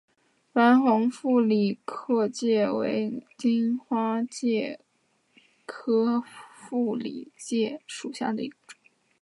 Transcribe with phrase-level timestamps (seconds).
[0.51, 1.79] 白虹副克里
[2.33, 4.79] 介为荆花介
[5.67, 6.23] 科
[6.55, 8.79] 副克里介属下的一个种。